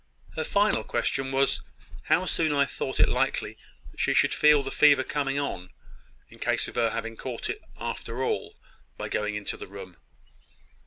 Her 0.35 0.43
final 0.43 0.83
question 0.83 1.31
was, 1.31 1.61
how 2.05 2.25
soon 2.25 2.51
I 2.53 2.65
thought 2.65 2.99
it 2.99 3.07
likely 3.07 3.55
that 3.91 3.99
she 3.99 4.15
should 4.15 4.33
feel 4.33 4.63
the 4.63 4.71
fever 4.71 5.03
coming 5.03 5.37
on, 5.39 5.69
in 6.27 6.39
case 6.39 6.67
of 6.67 6.73
her 6.73 6.89
having 6.89 7.15
caught 7.15 7.51
it, 7.51 7.61
after 7.79 8.23
all, 8.23 8.55
by 8.97 9.09
going 9.09 9.35
into 9.35 9.57
the 9.57 9.67
room." 9.67 9.97